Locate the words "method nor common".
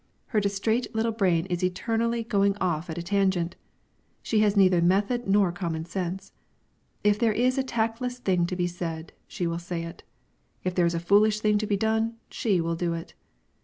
4.81-5.85